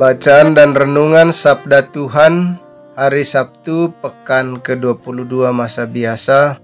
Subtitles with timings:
[0.00, 2.56] Bacaan dan Renungan Sabda Tuhan
[2.96, 6.56] Hari Sabtu Pekan ke-22 Masa Biasa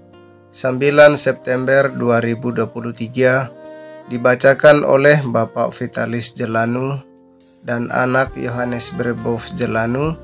[0.49, 6.97] 9 September 2023 Dibacakan oleh Bapak Vitalis Jelanu
[7.61, 10.17] dan anak Yohanes Brebov Jelanu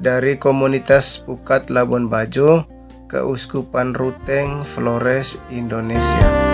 [0.00, 2.64] dari komunitas Pukat Labuan Bajo,
[3.12, 6.47] Keuskupan Ruteng, Flores, Indonesia.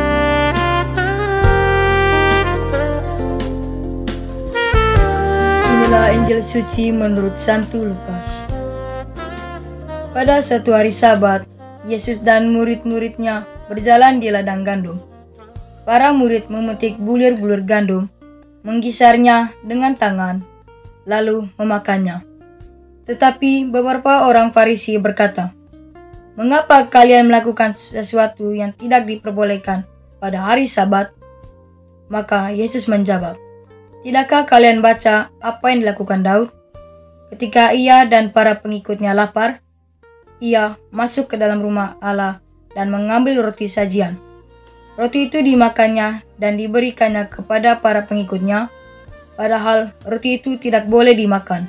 [6.35, 8.43] Injil suci menurut Santo Lukas.
[10.11, 11.47] Pada suatu hari Sabat,
[11.87, 14.99] Yesus dan murid-muridnya berjalan di ladang gandum.
[15.87, 18.11] Para murid memetik bulir-bulir gandum,
[18.67, 20.43] menggisarnya dengan tangan,
[21.07, 22.27] lalu memakannya.
[23.07, 25.55] Tetapi beberapa orang Farisi berkata,
[26.35, 29.87] "Mengapa kalian melakukan sesuatu yang tidak diperbolehkan
[30.19, 31.15] pada hari Sabat?"
[32.11, 33.39] Maka Yesus menjawab,
[34.05, 36.53] Tidakkah kalian baca apa yang dilakukan Daud?
[37.33, 39.65] Ketika ia dan para pengikutnya lapar,
[40.45, 42.45] ia masuk ke dalam rumah Allah
[42.77, 44.21] dan mengambil roti sajian.
[45.01, 48.69] Roti itu dimakannya dan diberikannya kepada para pengikutnya,
[49.41, 51.65] padahal roti itu tidak boleh dimakan,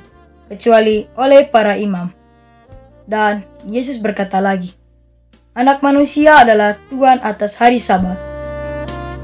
[0.52, 2.12] kecuali oleh para imam.
[3.08, 4.76] Dan Yesus berkata lagi,
[5.56, 8.20] Anak manusia adalah Tuhan atas hari sabat.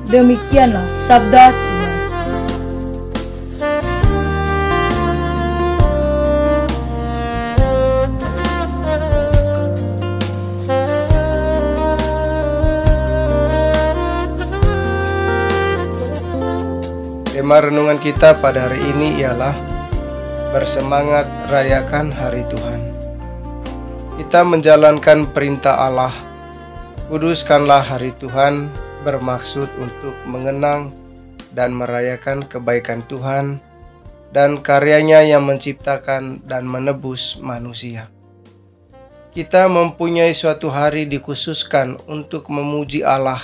[0.08, 1.71] Demikianlah sabda
[17.42, 19.50] Tema renungan kita pada hari ini ialah
[20.54, 22.78] bersemangat rayakan hari Tuhan.
[24.14, 26.14] Kita menjalankan perintah Allah.
[27.10, 28.70] Kuduskanlah hari Tuhan
[29.02, 30.94] bermaksud untuk mengenang
[31.50, 33.58] dan merayakan kebaikan Tuhan
[34.30, 38.06] dan karyanya yang menciptakan dan menebus manusia.
[39.34, 43.42] Kita mempunyai suatu hari dikhususkan untuk memuji Allah,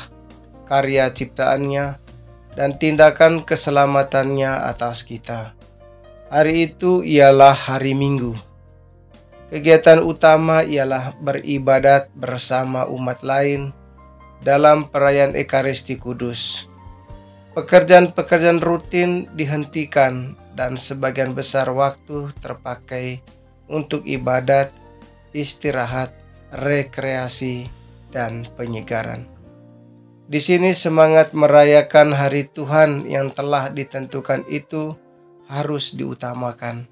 [0.70, 2.06] karya ciptaannya,
[2.54, 5.52] dan tindakan keselamatannya atas kita.
[6.28, 8.36] Hari itu ialah hari Minggu.
[9.48, 13.72] Kegiatan utama ialah beribadat bersama umat lain
[14.44, 16.68] dalam perayaan Ekaristi Kudus.
[17.56, 23.24] Pekerjaan-pekerjaan rutin dihentikan dan sebagian besar waktu terpakai
[23.72, 24.68] untuk ibadat,
[25.32, 26.12] istirahat,
[26.52, 27.72] rekreasi,
[28.12, 29.37] dan penyegaran.
[30.28, 34.92] Di sini semangat merayakan hari Tuhan yang telah ditentukan itu
[35.48, 36.84] harus diutamakan.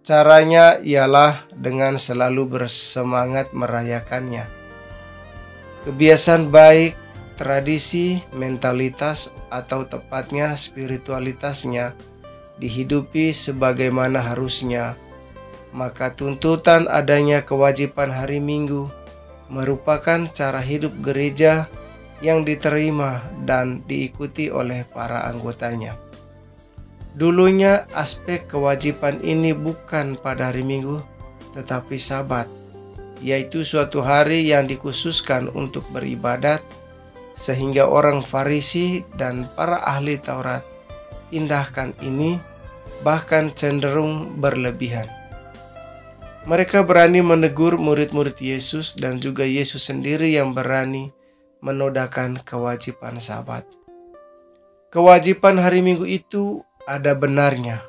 [0.00, 4.48] Caranya ialah dengan selalu bersemangat merayakannya.
[5.84, 6.96] Kebiasaan baik,
[7.36, 11.92] tradisi, mentalitas, atau tepatnya spiritualitasnya
[12.56, 14.96] dihidupi sebagaimana harusnya,
[15.76, 18.88] maka tuntutan adanya kewajiban hari Minggu
[19.52, 21.68] merupakan cara hidup gereja
[22.24, 25.96] yang diterima dan diikuti oleh para anggotanya.
[27.16, 31.00] Dulunya aspek kewajiban ini bukan pada hari Minggu,
[31.56, 32.44] tetapi Sabat,
[33.24, 36.60] yaitu suatu hari yang dikhususkan untuk beribadat,
[37.32, 40.60] sehingga orang Farisi dan para ahli Taurat
[41.32, 42.36] indahkan ini,
[43.00, 45.08] bahkan cenderung berlebihan.
[46.44, 51.15] Mereka berani menegur murid-murid Yesus, dan juga Yesus sendiri yang berani
[51.66, 53.66] menodakan kewajiban sabat.
[54.94, 57.82] Kewajiban hari Minggu itu ada benarnya.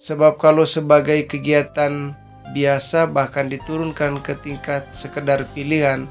[0.00, 2.16] Sebab kalau sebagai kegiatan
[2.56, 6.08] biasa bahkan diturunkan ke tingkat sekedar pilihan,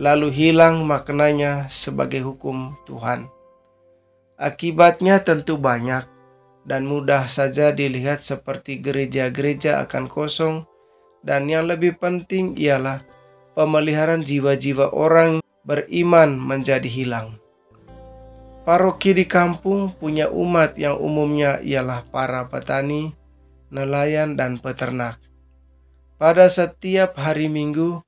[0.00, 3.28] lalu hilang maknanya sebagai hukum Tuhan.
[4.40, 6.08] Akibatnya tentu banyak
[6.64, 10.64] dan mudah saja dilihat seperti gereja-gereja akan kosong
[11.22, 13.04] dan yang lebih penting ialah
[13.54, 17.38] pemeliharaan jiwa-jiwa orang beriman menjadi hilang.
[18.62, 23.10] Paroki di kampung punya umat yang umumnya ialah para petani,
[23.74, 25.18] nelayan, dan peternak.
[26.14, 27.98] Pada setiap hari Minggu,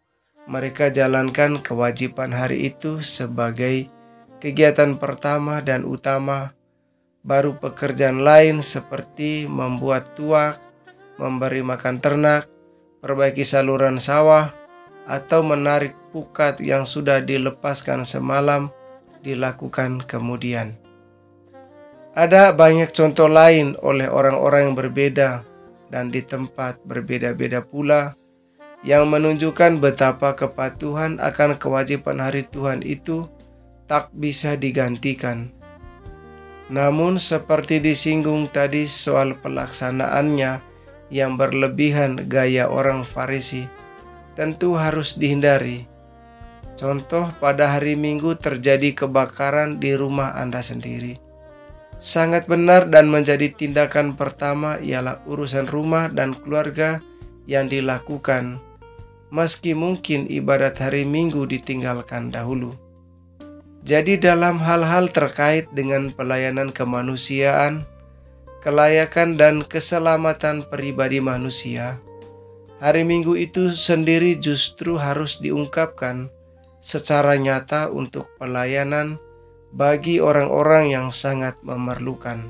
[0.46, 3.90] mereka jalankan kewajiban hari itu sebagai
[4.38, 6.54] kegiatan pertama dan utama.
[7.24, 10.62] Baru pekerjaan lain seperti membuat tuak,
[11.18, 12.46] memberi makan ternak,
[13.02, 14.54] perbaiki saluran sawah,
[15.04, 18.72] atau menarik pukat yang sudah dilepaskan semalam
[19.24, 20.76] dilakukan kemudian.
[22.14, 25.30] Ada banyak contoh lain oleh orang-orang yang berbeda
[25.90, 28.14] dan di tempat berbeda-beda pula
[28.86, 33.26] yang menunjukkan betapa kepatuhan akan kewajiban hari Tuhan itu
[33.90, 35.50] tak bisa digantikan.
[36.70, 40.62] Namun seperti disinggung tadi soal pelaksanaannya
[41.12, 43.68] yang berlebihan gaya orang Farisi,
[44.34, 45.86] tentu harus dihindari.
[46.74, 51.24] Contoh pada hari Minggu terjadi kebakaran di rumah Anda sendiri
[52.04, 57.00] sangat benar dan menjadi tindakan pertama ialah urusan rumah dan keluarga
[57.48, 58.60] yang dilakukan,
[59.32, 62.76] meski mungkin ibadat hari Minggu ditinggalkan dahulu.
[63.84, 67.84] Jadi, dalam hal-hal terkait dengan pelayanan kemanusiaan,
[68.64, 72.00] kelayakan, dan keselamatan pribadi manusia,
[72.84, 76.28] hari Minggu itu sendiri justru harus diungkapkan
[76.84, 79.16] secara nyata untuk pelayanan
[79.72, 82.44] bagi orang-orang yang sangat memerlukan.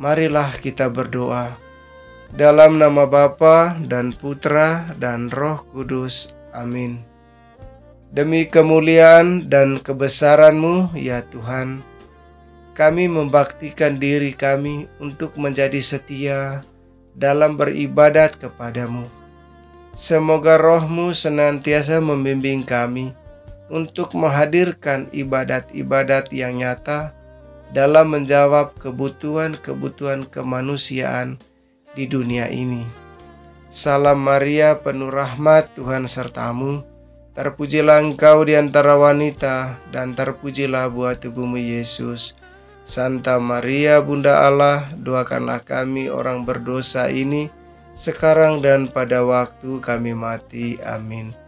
[0.00, 1.52] Marilah kita berdoa
[2.32, 6.32] dalam nama Bapa dan Putra dan Roh Kudus.
[6.56, 7.04] Amin.
[8.08, 11.84] Demi kemuliaan dan kebesaran-Mu, ya Tuhan,
[12.72, 16.64] kami membaktikan diri kami untuk menjadi setia
[17.16, 19.04] dalam beribadat kepadamu.
[19.92, 23.12] Semoga rohmu senantiasa membimbing kami
[23.68, 27.12] untuk menghadirkan ibadat-ibadat yang nyata
[27.72, 31.40] dalam menjawab kebutuhan-kebutuhan kemanusiaan
[31.92, 32.84] di dunia ini.
[33.72, 36.84] Salam Maria, penuh rahmat, Tuhan sertamu.
[37.32, 42.36] Terpujilah engkau di antara wanita, dan terpujilah buah tubuhmu Yesus.
[42.82, 47.48] Santa Maria, Bunda Allah, doakanlah kami orang berdosa ini,
[47.94, 50.76] sekarang dan pada waktu kami mati.
[50.82, 51.42] Amin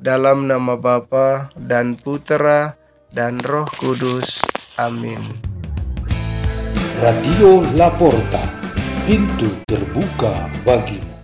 [0.00, 2.74] dalam nama Bapa dan Putera
[3.12, 4.40] dan Roh Kudus.
[4.80, 5.20] Amin.
[7.04, 8.40] Radio Laporta,
[9.04, 11.19] pintu terbuka bagimu.